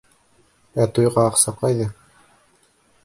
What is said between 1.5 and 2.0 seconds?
ҡайҙа?